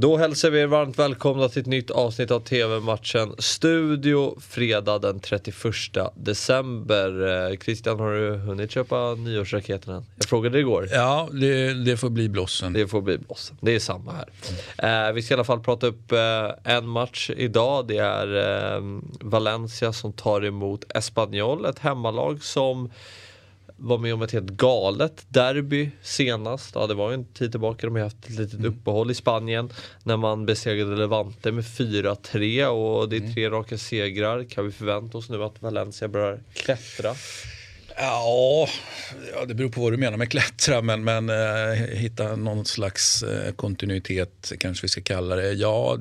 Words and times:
Då 0.00 0.16
hälsar 0.16 0.50
vi 0.50 0.60
er 0.60 0.66
varmt 0.66 0.98
välkomna 0.98 1.48
till 1.48 1.60
ett 1.60 1.66
nytt 1.66 1.90
avsnitt 1.90 2.30
av 2.30 2.40
TV-matchen 2.40 3.34
Studio 3.38 4.40
fredag 4.40 4.98
den 4.98 5.20
31 5.20 5.54
december. 6.14 7.26
Eh, 7.50 7.56
Christian, 7.58 8.00
har 8.00 8.12
du 8.12 8.30
hunnit 8.36 8.70
köpa 8.70 9.14
nyårsraketen 9.14 9.94
än? 9.94 10.04
Jag 10.16 10.28
frågade 10.28 10.58
igår. 10.58 10.88
Ja, 10.92 11.28
det, 11.32 11.84
det 11.84 11.96
får 11.96 12.10
bli 12.10 12.28
blossen. 12.28 12.72
Det 12.72 12.88
får 12.88 13.00
bli 13.00 13.18
blossen. 13.18 13.56
Det 13.60 13.74
är 13.74 13.78
samma 13.78 14.12
här. 14.12 15.08
Eh, 15.08 15.12
vi 15.12 15.22
ska 15.22 15.34
i 15.34 15.36
alla 15.36 15.44
fall 15.44 15.60
prata 15.60 15.86
upp 15.86 16.12
eh, 16.12 16.50
en 16.64 16.88
match 16.88 17.30
idag. 17.36 17.88
Det 17.88 17.98
är 17.98 18.36
eh, 18.76 18.82
Valencia 19.20 19.92
som 19.92 20.12
tar 20.12 20.44
emot 20.44 20.92
Espanyol, 20.94 21.66
ett 21.66 21.78
hemmalag 21.78 22.42
som 22.42 22.90
var 23.78 23.98
med 23.98 24.14
om 24.14 24.22
ett 24.22 24.32
helt 24.32 24.50
galet 24.50 25.26
derby 25.28 25.90
senast. 26.02 26.74
Ja, 26.74 26.86
det 26.86 26.94
var 26.94 27.10
ju 27.10 27.14
en 27.14 27.24
tid 27.24 27.50
tillbaka. 27.50 27.86
De 27.86 27.96
har 27.96 28.02
haft 28.02 28.24
ett 28.24 28.30
litet 28.30 28.58
mm. 28.58 28.72
uppehåll 28.72 29.10
i 29.10 29.14
Spanien 29.14 29.70
när 30.02 30.16
man 30.16 30.46
besegrade 30.46 30.96
Levante 30.96 31.52
med 31.52 31.64
4-3 31.64 32.66
och 32.66 33.08
det 33.08 33.16
är 33.16 33.20
mm. 33.20 33.34
tre 33.34 33.50
raka 33.50 33.78
segrar. 33.78 34.44
Kan 34.44 34.64
vi 34.64 34.72
förvänta 34.72 35.18
oss 35.18 35.28
nu 35.28 35.44
att 35.44 35.62
Valencia 35.62 36.08
börjar 36.08 36.40
klättra? 36.54 37.14
Ja, 38.00 38.68
det 39.48 39.54
beror 39.54 39.68
på 39.68 39.80
vad 39.80 39.92
du 39.92 39.96
menar 39.96 40.16
med 40.16 40.30
klättra, 40.30 40.82
men, 40.82 41.04
men 41.04 41.30
eh, 41.30 41.74
hitta 41.74 42.36
någon 42.36 42.64
slags 42.64 43.22
eh, 43.22 43.52
kontinuitet 43.52 44.52
kanske 44.58 44.84
vi 44.84 44.88
ska 44.88 45.00
kalla 45.00 45.36
det. 45.36 45.52
Ja, 45.52 45.98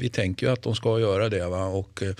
vi 0.00 0.08
tänker 0.08 0.46
ju 0.46 0.52
att 0.52 0.62
de 0.62 0.74
ska 0.74 1.00
göra 1.00 1.28
det. 1.28 1.46
Va? 1.46 1.64
Och, 1.64 2.02
eh, 2.02 2.14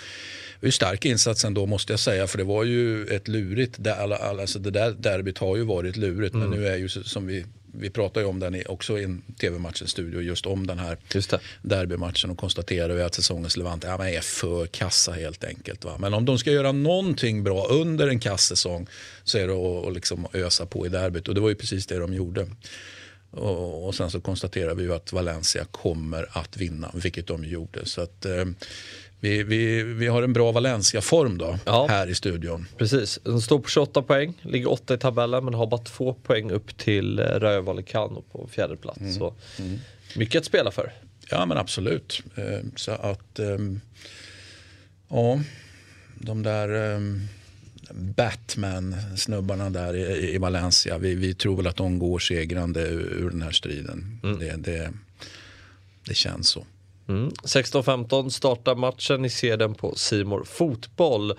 det 0.61 0.67
ju 0.67 0.73
stark 0.73 1.05
insats 1.05 1.45
ändå 1.45 1.67
måste 1.67 1.93
jag 1.93 2.01
säga 2.01 2.27
för 2.27 2.39
det 2.39 2.45
var 2.45 2.65
ju 2.65 3.07
ett 3.07 3.29
lurigt, 3.29 3.75
där, 3.79 4.13
alltså 4.41 4.59
det 4.59 4.71
där 4.71 4.91
derbyt 4.91 5.39
har 5.39 5.57
ju 5.57 5.63
varit 5.63 5.97
lurigt 5.97 6.35
mm. 6.35 6.49
men 6.49 6.61
nu 6.61 6.67
är 6.67 6.77
ju 6.77 6.89
som 6.89 7.27
vi 7.27 7.45
vi 7.81 7.91
pratar 7.91 8.21
ju 8.21 8.27
om 8.27 8.41
den 8.41 8.63
också 8.67 8.99
i 8.99 9.05
en 9.05 9.23
tv-matchens 9.41 9.91
studio 9.91 10.21
just 10.21 10.47
om 10.47 10.67
den 10.67 10.79
här 10.79 10.99
just 11.15 11.35
derbymatchen 11.63 12.31
och 12.31 12.39
konstaterar 12.39 12.95
vi 12.95 13.03
att 13.03 13.15
säsongens 13.15 13.57
Levante 13.57 13.87
ja, 13.87 14.09
är 14.09 14.21
för 14.21 14.67
kassa 14.67 15.13
helt 15.13 15.45
enkelt. 15.45 15.85
Va? 15.85 15.97
Men 15.99 16.15
om 16.15 16.25
de 16.25 16.39
ska 16.39 16.51
göra 16.51 16.73
någonting 16.73 17.45
bra 17.45 17.67
under 17.67 18.09
en 18.09 18.21
kasssäsong 18.21 18.87
så 19.25 19.39
är 19.39 19.47
det 19.47 19.55
att, 19.55 19.87
att 19.87 19.95
liksom 19.95 20.27
ösa 20.33 20.67
på 20.67 20.87
i 20.87 20.89
derbyt 20.89 21.29
och 21.29 21.35
det 21.35 21.41
var 21.41 21.49
ju 21.49 21.55
precis 21.55 21.87
det 21.87 21.99
de 21.99 22.15
gjorde. 22.15 22.47
Och, 23.31 23.87
och 23.87 23.95
sen 23.95 24.11
så 24.11 24.21
konstaterar 24.21 24.75
vi 24.75 24.83
ju 24.83 24.95
att 24.95 25.13
Valencia 25.13 25.65
kommer 25.65 26.29
att 26.33 26.57
vinna, 26.57 26.91
vilket 26.95 27.27
de 27.27 27.45
gjorde. 27.45 27.87
Så 27.87 28.01
att, 28.01 28.27
eh, 28.27 28.45
vi, 29.21 29.43
vi, 29.43 29.83
vi 29.83 30.07
har 30.07 30.23
en 30.23 30.33
bra 30.33 30.53
Valencia-form 30.53 31.39
då, 31.39 31.59
ja. 31.65 31.87
här 31.89 32.07
i 32.07 32.15
studion. 32.15 32.67
Precis, 32.79 33.19
den 33.25 33.41
står 33.41 33.59
på 33.59 33.69
28 33.69 34.03
poäng, 34.03 34.35
ligger 34.43 34.71
8 34.71 34.95
i 34.95 34.99
tabellen 34.99 35.45
men 35.45 35.55
har 35.55 35.67
bara 35.67 35.81
två 35.81 36.15
poäng 36.15 36.51
upp 36.51 36.77
till 36.77 37.19
eh, 37.19 37.25
Rayo 37.25 37.63
Vallecano 37.63 38.25
på 38.33 38.49
fjärde 38.53 38.77
plats. 38.77 39.01
Mm. 39.01 39.13
Så 39.13 39.35
mm. 39.59 39.79
mycket 40.17 40.39
att 40.39 40.45
spela 40.45 40.71
för. 40.71 40.93
Ja 41.31 41.47
men 41.47 41.59
absolut. 41.59 42.23
Eh, 42.37 42.61
så 42.77 42.93
att, 42.93 43.39
ehm, 43.39 43.81
ja, 45.09 45.41
de 46.15 46.43
där 46.43 46.69
ehm, 46.69 47.29
Batman-snubbarna 47.91 49.71
där 49.71 49.97
i, 50.25 50.39
Valencia, 50.39 50.99
vi, 50.99 51.15
vi, 51.15 51.35
tror 51.35 51.57
väl 51.57 51.67
att 51.67 51.77
de 51.77 51.99
går 51.99 52.19
segrande 52.19 52.81
ur 52.89 53.31
den 53.31 53.43
här 53.43 53.51
striden. 53.51 54.21
Mm. 54.23 54.39
Det, 54.39 54.57
det, 54.57 54.93
det 56.05 56.15
känns 56.15 56.49
så. 56.49 56.67
Mm. 57.09 57.31
16.15 57.31 58.29
startar 58.29 58.75
matchen, 58.75 59.23
ni 59.23 59.31
ser 59.31 59.57
den 59.57 59.75
på 59.75 59.95
Simor 59.97 60.45
Fotboll. 60.45 61.35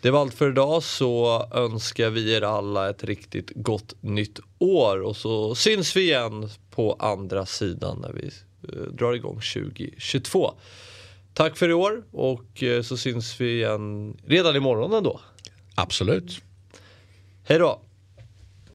Det 0.00 0.10
var 0.10 0.20
allt 0.20 0.34
för 0.34 0.50
idag 0.50 0.82
så 0.82 1.46
önskar 1.52 2.10
vi 2.10 2.34
er 2.34 2.42
alla 2.42 2.90
ett 2.90 3.04
riktigt 3.04 3.52
gott 3.54 3.94
nytt 4.00 4.40
år 4.58 5.00
och 5.00 5.16
så 5.16 5.54
syns 5.54 5.96
vi 5.96 6.00
igen 6.00 6.48
på 6.70 6.96
andra 6.98 7.46
sidan 7.46 7.98
när 8.00 8.12
vi 8.12 8.30
eh, 8.72 8.92
drar 8.92 9.12
igång 9.12 9.40
2022. 9.54 10.54
Tack 11.34 11.56
för 11.56 11.68
i 11.68 11.72
år 11.72 12.02
och 12.12 12.62
eh, 12.62 12.82
så 12.82 12.96
syns 12.96 13.40
vi 13.40 13.56
igen 13.56 14.16
redan 14.26 14.56
imorgon 14.56 14.92
ändå. 14.92 15.20
Absolut. 15.74 16.40
Hej 17.44 17.58
då. 17.58 17.80